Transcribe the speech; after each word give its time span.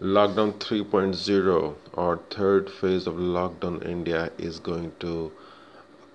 Lockdown 0.00 0.52
3.0 0.60 1.74
or 1.94 2.20
third 2.30 2.70
phase 2.70 3.08
of 3.08 3.14
lockdown 3.16 3.84
India 3.84 4.30
is 4.38 4.60
going 4.60 4.92
to 5.00 5.32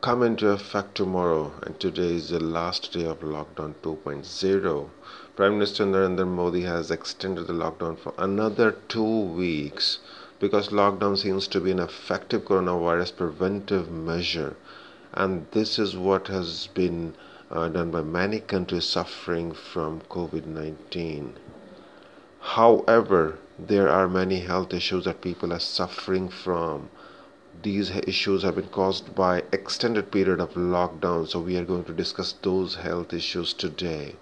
come 0.00 0.22
into 0.22 0.50
effect 0.50 0.94
tomorrow 0.94 1.50
and 1.64 1.80
today 1.80 2.14
is 2.14 2.28
the 2.28 2.38
last 2.38 2.92
day 2.92 3.04
of 3.04 3.18
lockdown 3.22 3.74
2.0. 3.82 4.88
Prime 5.34 5.54
Minister 5.54 5.84
Narendra 5.84 6.24
Modi 6.24 6.62
has 6.62 6.92
extended 6.92 7.48
the 7.48 7.52
lockdown 7.52 7.98
for 7.98 8.14
another 8.18 8.70
2 8.86 9.02
weeks 9.02 9.98
because 10.38 10.68
lockdown 10.68 11.18
seems 11.18 11.48
to 11.48 11.58
be 11.58 11.72
an 11.72 11.80
effective 11.80 12.44
coronavirus 12.44 13.16
preventive 13.16 13.90
measure 13.90 14.54
and 15.12 15.44
this 15.50 15.80
is 15.80 15.96
what 15.96 16.28
has 16.28 16.68
been 16.68 17.16
uh, 17.50 17.68
done 17.68 17.90
by 17.90 18.00
many 18.00 18.38
countries 18.38 18.84
suffering 18.84 19.50
from 19.50 20.02
COVID-19. 20.02 21.32
However, 22.38 23.38
there 23.68 23.88
are 23.88 24.08
many 24.08 24.40
health 24.40 24.74
issues 24.74 25.04
that 25.04 25.20
people 25.20 25.52
are 25.52 25.60
suffering 25.60 26.28
from. 26.28 26.90
These 27.62 27.90
issues 27.90 28.42
have 28.42 28.56
been 28.56 28.68
caused 28.68 29.14
by 29.14 29.44
extended 29.52 30.10
period 30.10 30.40
of 30.40 30.54
lockdown, 30.54 31.28
so 31.28 31.40
we 31.40 31.56
are 31.56 31.64
going 31.64 31.84
to 31.84 31.92
discuss 31.92 32.32
those 32.42 32.76
health 32.76 33.12
issues 33.12 33.52
today. 33.52 34.16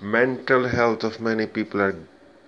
Mental 0.00 0.68
health 0.68 1.02
of 1.02 1.20
many 1.20 1.46
people 1.46 1.80
are 1.80 1.96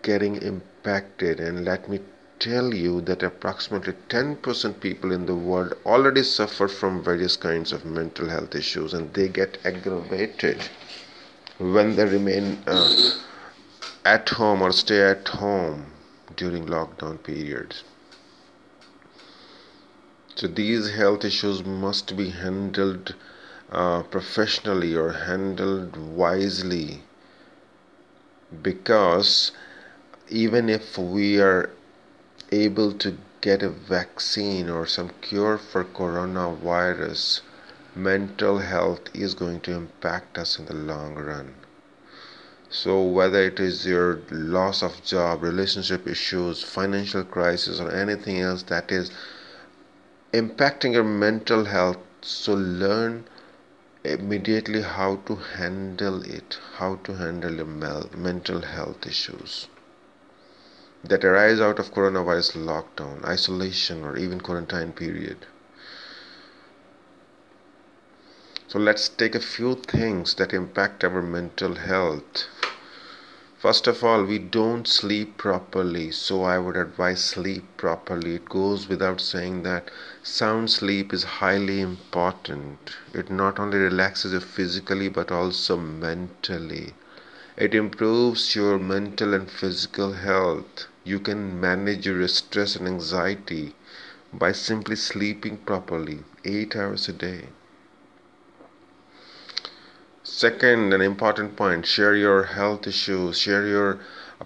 getting 0.02 0.36
impacted 0.36 1.40
and 1.40 1.64
let 1.64 1.88
me 1.88 2.00
tell 2.38 2.74
you 2.74 3.00
that 3.00 3.22
approximately 3.22 3.94
10% 4.08 4.80
people 4.80 5.12
in 5.12 5.24
the 5.26 5.34
world 5.34 5.72
already 5.86 6.22
suffer 6.22 6.68
from 6.68 7.02
various 7.02 7.36
kinds 7.36 7.72
of 7.72 7.84
mental 7.84 8.28
health 8.28 8.54
issues 8.54 8.92
and 8.92 9.14
they 9.14 9.28
get 9.28 9.56
aggravated 9.64 10.68
when 11.58 11.96
they 11.96 12.04
remain 12.04 12.58
uh, 12.66 13.12
at 14.04 14.28
home 14.30 14.60
or 14.60 14.70
stay 14.72 15.00
at 15.00 15.26
home 15.28 15.86
during 16.36 16.66
lockdown 16.66 17.22
periods. 17.22 17.84
So 20.34 20.46
these 20.48 20.90
health 20.90 21.24
issues 21.24 21.64
must 21.64 22.16
be 22.16 22.30
handled 22.30 23.14
uh, 23.70 24.02
professionally 24.02 24.94
or 24.94 25.12
handled 25.12 25.96
wisely 25.96 27.02
because 28.62 29.52
even 30.28 30.68
if 30.68 30.98
we 30.98 31.40
are 31.40 31.70
able 32.52 32.92
to 32.92 33.16
get 33.40 33.62
a 33.62 33.68
vaccine 33.68 34.68
or 34.68 34.86
some 34.86 35.10
cure 35.20 35.58
for 35.58 35.84
coronavirus, 35.84 37.40
mental 37.94 38.58
health 38.58 39.02
is 39.14 39.34
going 39.34 39.60
to 39.60 39.72
impact 39.72 40.36
us 40.38 40.58
in 40.58 40.66
the 40.66 40.74
long 40.74 41.14
run. 41.14 41.54
So, 42.76 43.00
whether 43.00 43.40
it 43.40 43.60
is 43.60 43.86
your 43.86 44.20
loss 44.32 44.82
of 44.82 45.04
job, 45.04 45.44
relationship 45.44 46.08
issues, 46.08 46.64
financial 46.64 47.22
crisis, 47.22 47.78
or 47.78 47.92
anything 47.92 48.40
else 48.40 48.64
that 48.64 48.90
is 48.90 49.12
impacting 50.32 50.92
your 50.92 51.04
mental 51.04 51.66
health, 51.66 51.98
so 52.20 52.54
learn 52.54 53.28
immediately 54.02 54.82
how 54.82 55.16
to 55.26 55.36
handle 55.36 56.20
it, 56.22 56.58
how 56.78 56.96
to 57.04 57.14
handle 57.14 57.54
your 57.54 58.08
mental 58.16 58.62
health 58.62 59.06
issues 59.06 59.68
that 61.04 61.24
arise 61.24 61.60
out 61.60 61.78
of 61.78 61.94
coronavirus 61.94 62.56
lockdown, 62.56 63.24
isolation, 63.24 64.02
or 64.02 64.16
even 64.16 64.40
quarantine 64.40 64.90
period. 64.90 65.46
So 68.66 68.80
let's 68.80 69.08
take 69.08 69.36
a 69.36 69.40
few 69.40 69.76
things 69.76 70.34
that 70.34 70.52
impact 70.52 71.04
our 71.04 71.22
mental 71.22 71.76
health. 71.76 72.46
First 73.64 73.86
of 73.86 74.04
all, 74.04 74.24
we 74.24 74.38
don't 74.38 74.86
sleep 74.86 75.38
properly, 75.38 76.10
so 76.10 76.42
I 76.42 76.58
would 76.58 76.76
advise 76.76 77.24
sleep 77.24 77.64
properly. 77.78 78.34
It 78.34 78.44
goes 78.44 78.90
without 78.90 79.22
saying 79.22 79.62
that 79.62 79.90
sound 80.22 80.70
sleep 80.70 81.14
is 81.14 81.24
highly 81.40 81.80
important. 81.80 82.94
It 83.14 83.30
not 83.30 83.58
only 83.58 83.78
relaxes 83.78 84.34
you 84.34 84.40
physically 84.40 85.08
but 85.08 85.32
also 85.32 85.78
mentally. 85.78 86.92
It 87.56 87.74
improves 87.74 88.54
your 88.54 88.78
mental 88.78 89.32
and 89.32 89.50
physical 89.50 90.12
health. 90.12 90.84
You 91.02 91.18
can 91.18 91.58
manage 91.58 92.04
your 92.04 92.28
stress 92.28 92.76
and 92.76 92.86
anxiety 92.86 93.74
by 94.30 94.52
simply 94.52 94.96
sleeping 94.96 95.56
properly 95.56 96.24
8 96.44 96.76
hours 96.76 97.08
a 97.08 97.14
day. 97.14 97.48
Second, 100.44 100.92
an 100.92 101.00
important 101.00 101.56
point 101.56 101.86
share 101.86 102.14
your 102.14 102.42
health 102.42 102.86
issues, 102.86 103.38
share 103.38 103.66
your 103.66 103.98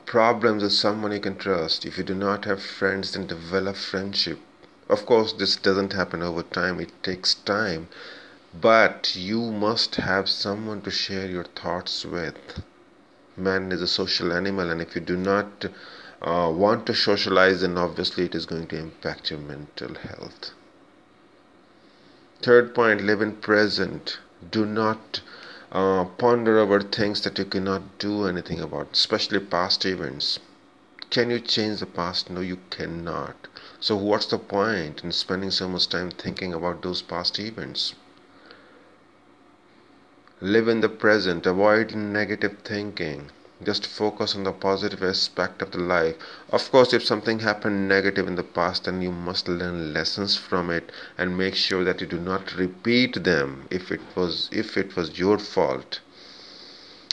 problems 0.07 0.63
with 0.63 0.73
someone 0.73 1.11
you 1.11 1.19
can 1.19 1.37
trust. 1.37 1.85
If 1.85 1.99
you 1.99 2.05
do 2.05 2.15
not 2.15 2.45
have 2.45 2.63
friends, 2.63 3.11
then 3.11 3.27
develop 3.27 3.75
friendship. 3.75 4.39
Of 4.89 5.05
course, 5.07 5.33
this 5.33 5.57
doesn't 5.57 5.95
happen 5.95 6.23
over 6.23 6.45
time, 6.45 6.79
it 6.79 6.93
takes 7.03 7.35
time, 7.35 7.89
but 8.55 9.17
you 9.17 9.51
must 9.51 9.97
have 9.97 10.29
someone 10.29 10.83
to 10.83 10.91
share 10.93 11.27
your 11.27 11.43
thoughts 11.43 12.05
with. 12.05 12.63
Man 13.37 13.73
is 13.73 13.83
a 13.83 13.89
social 13.89 14.33
animal, 14.33 14.71
and 14.71 14.81
if 14.81 14.95
you 14.95 15.01
do 15.01 15.17
not 15.17 15.65
uh, 16.23 16.53
want 16.55 16.87
to 16.87 16.95
socialize, 16.95 17.63
then 17.63 17.77
obviously 17.77 18.27
it 18.27 18.37
is 18.37 18.47
going 18.47 18.69
to 18.69 18.79
impact 18.79 19.33
your 19.33 19.41
mental 19.41 19.97
health. 19.97 20.53
Third 22.41 22.73
point 22.73 23.01
live 23.01 23.21
in 23.21 23.33
present. 23.33 24.21
Do 24.49 24.65
not 24.65 25.23
uh, 25.73 26.05
ponder 26.05 26.59
over 26.59 26.81
things 26.81 27.21
that 27.23 27.39
you 27.39 27.45
cannot 27.45 27.99
do 27.99 28.27
anything 28.27 28.61
about, 28.61 28.89
especially 28.93 29.41
past 29.41 29.85
events. 29.85 30.39
Can 31.11 31.31
you 31.31 31.41
change 31.41 31.81
the 31.81 31.87
past? 31.87 32.31
No, 32.31 32.41
you 32.41 32.59
cannot. 32.71 33.49
So, 33.81 33.97
what's 33.97 34.27
the 34.27 34.39
point 34.39 35.05
in 35.05 35.13
spending 35.13 35.51
so 35.51 35.69
much 35.69 35.89
time 35.89 36.11
thinking 36.11 36.55
about 36.55 36.83
those 36.83 37.03
past 37.03 37.39
events? 37.39 37.95
Live 40.41 40.69
in 40.69 40.81
the 40.81 40.89
present, 40.89 41.47
avoid 41.47 41.95
negative 41.95 42.59
thinking 42.65 43.31
just 43.65 43.87
focus 43.87 44.37
on 44.37 44.45
the 44.45 44.53
positive 44.53 45.03
aspect 45.03 45.61
of 45.63 45.73
the 45.73 45.79
life. 45.79 46.15
Of 46.51 46.71
course 46.71 46.93
if 46.93 47.05
something 47.05 47.41
happened 47.41 47.89
negative 47.89 48.29
in 48.29 48.37
the 48.37 48.45
past 48.45 48.85
then 48.85 49.03
you 49.03 49.11
must 49.11 49.49
learn 49.49 49.93
lessons 49.93 50.37
from 50.37 50.71
it 50.71 50.93
and 51.17 51.37
make 51.37 51.57
sure 51.57 51.83
that 51.83 52.01
you 52.01 52.07
do 52.07 52.21
not 52.21 52.55
repeat 52.57 53.25
them 53.25 53.67
if 53.71 53.91
it 53.91 54.01
was 54.15 54.49
if 54.53 54.77
it 54.77 54.95
was 54.95 55.19
your 55.19 55.39
fault. 55.39 56.01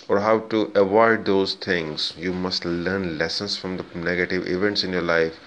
Or 0.08 0.20
how 0.20 0.40
to 0.52 0.72
avoid 0.76 1.26
those 1.26 1.56
things. 1.56 2.14
You 2.16 2.32
must 2.32 2.64
learn 2.64 3.18
lessons 3.18 3.58
from 3.58 3.78
the 3.78 3.86
negative 3.96 4.48
events 4.48 4.84
in 4.84 4.94
your 4.94 5.02
life. 5.02 5.40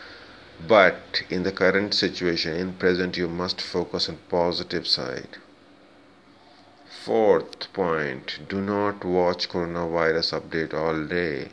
But 0.67 1.23
in 1.31 1.45
the 1.45 1.53
current 1.53 1.95
situation 1.95 2.55
in 2.55 2.73
present 2.73 3.17
you 3.17 3.29
must 3.29 3.61
focus 3.61 4.09
on 4.09 4.19
positive 4.29 4.89
side 4.89 5.39
Fourth 7.09 7.73
point 7.73 8.39
do 8.51 8.61
not 8.61 9.03
watch 9.03 9.49
coronavirus 9.49 10.39
update 10.39 10.75
all 10.75 11.07
day. 11.07 11.49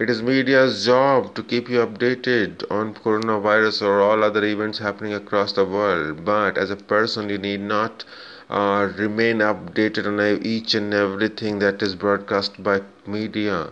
It 0.00 0.10
is 0.10 0.20
media's 0.20 0.84
job 0.84 1.36
to 1.36 1.44
keep 1.44 1.68
you 1.68 1.78
updated 1.78 2.68
on 2.68 2.92
coronavirus 2.92 3.82
or 3.82 4.00
all 4.00 4.24
other 4.24 4.44
events 4.44 4.78
happening 4.78 5.14
across 5.14 5.52
the 5.52 5.64
world, 5.64 6.24
but 6.24 6.58
as 6.58 6.72
a 6.72 6.76
person, 6.76 7.28
you 7.30 7.38
need 7.38 7.60
not 7.60 8.04
uh, 8.48 8.88
remain 8.98 9.38
updated 9.38 10.08
on 10.08 10.44
each 10.44 10.74
and 10.74 10.92
everything 10.92 11.60
that 11.60 11.80
is 11.82 11.94
broadcast 11.94 12.60
by 12.60 12.80
media. 13.06 13.70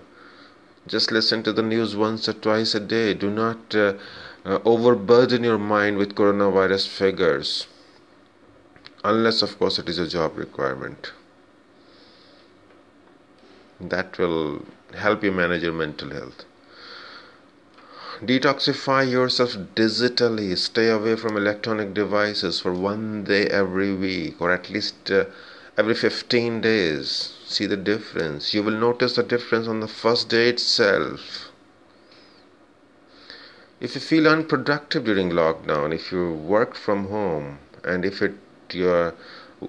Just 0.87 1.11
listen 1.11 1.43
to 1.43 1.53
the 1.53 1.63
news 1.63 1.97
once 1.97 2.29
or 2.29 2.35
twice 2.35 2.77
a 2.77 2.81
day. 2.81 3.13
Do 3.13 3.29
not 3.29 3.75
uh, 3.75 3.95
uh, 4.45 4.61
overburden 4.65 5.43
your 5.43 5.59
mind 5.59 5.99
with 5.99 6.15
coronavirus 6.15 6.87
figures 6.87 7.67
unless 9.05 9.43
of 9.43 9.59
course 9.59 9.79
it 9.79 9.89
is 9.89 9.99
a 9.99 10.09
job 10.09 10.37
requirement. 10.37 11.13
That 13.81 14.19
will 14.19 14.65
help 14.95 15.23
you 15.23 15.31
manage 15.31 15.63
your 15.63 15.73
mental 15.73 16.11
health. 16.11 16.45
Detoxify 18.21 19.09
yourself 19.09 19.57
digitally. 19.77 20.59
Stay 20.59 20.89
away 20.89 21.15
from 21.15 21.37
electronic 21.37 21.95
devices 21.95 22.59
for 22.61 22.73
one 22.73 23.23
day 23.23 23.47
every 23.47 23.95
week 23.95 24.41
or 24.41 24.51
at 24.51 24.69
least 24.69 25.11
uh, 25.11 25.27
every 25.77 25.95
15 25.95 26.61
days. 26.61 27.35
See 27.47 27.67
the 27.67 27.77
difference. 27.77 28.53
You 28.53 28.65
will 28.65 28.79
notice 28.79 29.15
the 29.15 29.23
difference 29.23 29.69
on 29.69 29.79
the 29.79 29.87
first 29.87 30.29
day 30.29 30.49
itself. 30.49 31.49
If 33.81 33.95
you 33.95 34.01
feel 34.01 34.27
unproductive 34.27 35.05
during 35.05 35.31
lockdown 35.31 35.95
if 35.95 36.11
you 36.11 36.33
work 36.33 36.75
from 36.75 37.07
home 37.07 37.61
and 37.85 38.05
if 38.05 38.21
it 38.21 38.35
your 38.75 39.15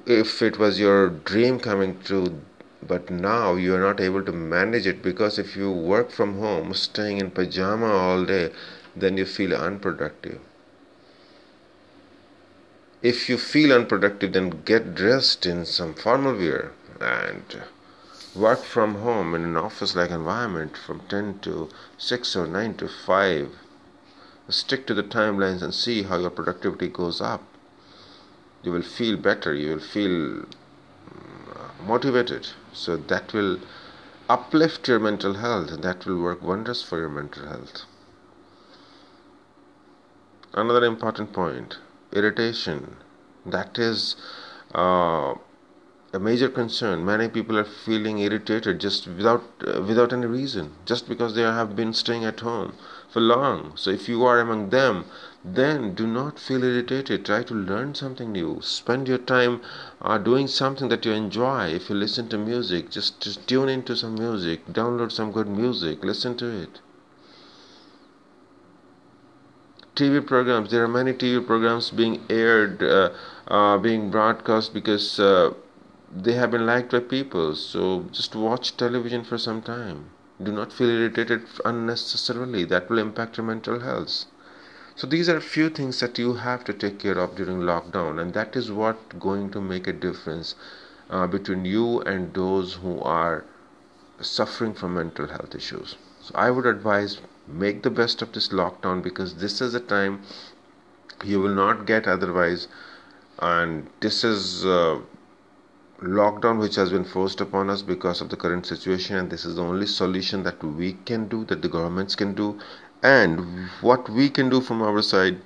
if 0.05 0.41
it 0.41 0.57
was 0.59 0.79
your 0.79 1.09
dream 1.09 1.59
coming 1.59 1.99
true 2.01 2.41
but 2.87 3.09
now 3.09 3.55
you 3.55 3.75
are 3.75 3.79
not 3.79 3.99
able 3.99 4.23
to 4.23 4.31
manage 4.31 4.87
it 4.87 5.01
because 5.01 5.37
if 5.37 5.55
you 5.55 5.71
work 5.71 6.11
from 6.11 6.37
home 6.39 6.73
staying 6.73 7.17
in 7.17 7.29
pajama 7.31 7.87
all 7.87 8.23
day 8.25 8.51
then 8.95 9.17
you 9.17 9.25
feel 9.25 9.53
unproductive. 9.53 10.39
If 13.01 13.29
you 13.29 13.37
feel 13.37 13.71
unproductive 13.71 14.33
then 14.33 14.61
get 14.65 14.95
dressed 14.95 15.45
in 15.45 15.65
some 15.65 15.93
formal 15.93 16.35
wear 16.35 16.71
and 16.99 17.61
work 18.35 18.63
from 18.63 18.95
home 18.95 19.33
in 19.35 19.43
an 19.43 19.57
office 19.57 19.95
like 19.95 20.11
environment 20.11 20.77
from 20.77 21.01
10 21.07 21.39
to 21.39 21.69
6 21.97 22.35
or 22.35 22.47
9 22.47 22.75
to 22.75 22.87
5 22.87 23.49
stick 24.49 24.85
to 24.87 24.93
the 24.93 25.03
timelines 25.03 25.61
and 25.61 25.73
see 25.73 26.03
how 26.03 26.17
your 26.17 26.29
productivity 26.29 26.87
goes 26.87 27.21
up 27.21 27.43
you 28.63 28.71
will 28.71 28.81
feel 28.83 29.17
better 29.17 29.53
you 29.53 29.69
will 29.69 29.79
feel 29.79 30.45
mm, 30.45 31.85
motivated. 31.85 32.47
So 32.73 32.97
that 32.97 33.33
will 33.33 33.59
uplift 34.27 34.87
your 34.87 34.99
mental 34.99 35.35
health 35.35 35.71
and 35.71 35.83
that 35.83 36.05
will 36.05 36.21
work 36.21 36.41
wonders 36.41 36.83
for 36.83 36.99
your 36.99 37.09
mental 37.09 37.47
health. 37.47 37.83
Another 40.53 40.85
important 40.85 41.33
point 41.33 41.77
irritation. 42.11 42.97
That 43.45 43.77
is 43.79 44.15
uh, 44.73 45.35
a 46.11 46.19
major 46.19 46.49
concern. 46.49 47.05
Many 47.05 47.27
people 47.29 47.57
are 47.57 47.63
feeling 47.63 48.17
irritated 48.19 48.79
just 48.79 49.07
without 49.07 49.43
uh, 49.67 49.81
without 49.81 50.11
any 50.11 50.25
reason, 50.25 50.71
just 50.85 51.07
because 51.07 51.35
they 51.35 51.43
have 51.43 51.75
been 51.75 51.93
staying 51.93 52.25
at 52.25 52.39
home 52.39 52.73
for 53.09 53.19
long. 53.19 53.73
So 53.75 53.91
if 53.91 54.09
you 54.09 54.25
are 54.25 54.39
among 54.39 54.69
them, 54.69 55.05
then 55.43 55.93
do 55.93 56.07
not 56.07 56.39
feel 56.39 56.63
irritated. 56.63 57.25
Try 57.25 57.43
to 57.43 57.53
learn 57.53 57.95
something 57.95 58.31
new. 58.31 58.59
Spend 58.61 59.07
your 59.07 59.19
time 59.19 59.61
uh, 60.01 60.17
doing 60.17 60.47
something 60.47 60.89
that 60.89 61.05
you 61.05 61.11
enjoy. 61.11 61.67
If 61.67 61.89
you 61.89 61.95
listen 61.95 62.27
to 62.29 62.37
music, 62.37 62.89
just, 62.89 63.47
tune 63.47 63.69
into 63.69 63.95
some 63.95 64.15
music. 64.15 64.65
Download 64.67 65.11
some 65.11 65.31
good 65.31 65.47
music. 65.47 66.03
Listen 66.03 66.35
to 66.37 66.45
it. 66.45 66.81
TV 69.95 70.25
programs. 70.25 70.71
There 70.71 70.83
are 70.83 70.87
many 70.87 71.13
TV 71.13 71.45
programs 71.45 71.89
being 71.89 72.21
aired, 72.29 72.81
uh, 72.81 73.09
uh, 73.47 73.77
being 73.77 74.09
broadcast 74.09 74.73
because 74.73 75.19
uh, 75.19 75.53
they 76.11 76.33
have 76.33 76.51
been 76.51 76.65
liked 76.65 76.91
by 76.91 76.99
people. 76.99 77.55
So 77.55 78.05
just 78.11 78.35
watch 78.35 78.75
television 78.77 79.23
for 79.23 79.37
some 79.37 79.61
time. 79.61 80.09
Do 80.41 80.51
not 80.51 80.73
feel 80.73 80.89
irritated 80.89 81.43
unnecessarily. 81.65 82.65
That 82.65 82.89
will 82.89 82.97
impact 82.97 83.37
your 83.37 83.45
mental 83.45 83.79
health. 83.81 84.25
So 84.95 85.07
these 85.07 85.29
are 85.29 85.37
a 85.37 85.41
few 85.41 85.69
things 85.69 85.99
that 85.99 86.17
you 86.17 86.33
have 86.33 86.63
to 86.65 86.73
take 86.73 86.99
care 86.99 87.17
of 87.17 87.35
during 87.35 87.59
lockdown, 87.59 88.19
and 88.19 88.33
that 88.33 88.55
is 88.55 88.71
what 88.71 89.19
going 89.19 89.49
to 89.51 89.61
make 89.61 89.87
a 89.87 89.93
difference 89.93 90.55
uh, 91.09 91.27
between 91.27 91.63
you 91.63 92.01
and 92.01 92.33
those 92.33 92.73
who 92.75 92.99
are 93.01 93.45
suffering 94.19 94.73
from 94.73 94.95
mental 94.95 95.27
health 95.27 95.55
issues. 95.55 95.95
So 96.21 96.33
I 96.35 96.51
would 96.51 96.65
advise 96.65 97.21
make 97.47 97.83
the 97.83 97.89
best 97.89 98.21
of 98.21 98.33
this 98.33 98.49
lockdown 98.49 99.01
because 99.01 99.35
this 99.35 99.61
is 99.61 99.73
a 99.73 99.79
time 99.79 100.21
you 101.23 101.39
will 101.39 101.55
not 101.55 101.85
get 101.85 102.07
otherwise, 102.07 102.67
and 103.39 103.87
this 103.99 104.23
is. 104.23 104.65
Uh, 104.65 104.99
lockdown 106.01 106.59
which 106.59 106.75
has 106.75 106.91
been 106.91 107.03
forced 107.03 107.41
upon 107.41 107.69
us 107.69 107.81
because 107.81 108.21
of 108.21 108.29
the 108.29 108.37
current 108.37 108.65
situation 108.65 109.17
and 109.17 109.29
this 109.29 109.43
is 109.43 109.55
the 109.55 109.61
only 109.61 109.85
solution 109.85 110.43
that 110.43 110.63
we 110.63 110.93
can 111.05 111.27
do 111.27 111.43
that 111.45 111.61
the 111.61 111.67
governments 111.67 112.15
can 112.15 112.33
do. 112.33 112.57
And 113.03 113.69
what 113.81 114.09
we 114.09 114.29
can 114.29 114.49
do 114.49 114.61
from 114.61 114.81
our 114.81 115.01
side 115.01 115.41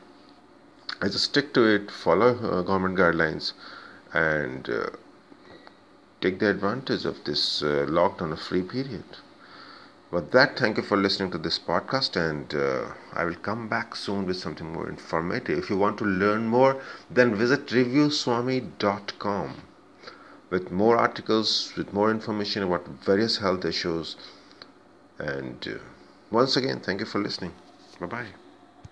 is 1.01 1.19
stick 1.21 1.53
to 1.55 1.63
it 1.63 1.89
follow 1.89 2.37
uh, 2.37 2.61
government 2.61 2.97
guidelines 2.97 3.53
and 4.13 4.69
uh, 4.69 4.89
take 6.21 6.37
the 6.39 6.49
advantage 6.49 7.05
of 7.05 7.23
this 7.23 7.63
uh, 7.63 7.85
lockdown 7.89 8.37
free 8.37 8.61
period. 8.61 9.03
With 10.11 10.31
that 10.31 10.59
thank 10.59 10.77
you 10.77 10.83
for 10.83 10.97
listening 10.97 11.31
to 11.31 11.39
this 11.39 11.57
podcast 11.57 12.15
and 12.15 12.53
uh, 12.53 12.93
i 13.13 13.25
will 13.25 13.35
come 13.35 13.67
back 13.67 13.95
soon 13.95 14.27
with 14.27 14.37
something 14.37 14.71
more 14.71 14.87
informative. 14.87 15.57
If 15.57 15.71
you 15.71 15.77
want 15.77 15.97
to 15.97 16.05
learn 16.05 16.45
more 16.45 16.79
then 17.09 17.33
visit 17.33 17.67
reviewswami.com 17.67 19.55
with 20.53 20.69
more 20.71 20.95
articles, 20.97 21.73
with 21.75 21.91
more 21.93 22.11
information 22.11 22.61
about 22.61 22.87
various 23.11 23.37
health 23.39 23.65
issues. 23.65 24.15
And 25.17 25.67
uh, 25.67 25.79
once 26.29 26.55
again, 26.55 26.79
thank 26.79 26.99
you 26.99 27.07
for 27.07 27.19
listening. 27.19 27.53
Bye 27.99 28.05
bye. 28.15 28.42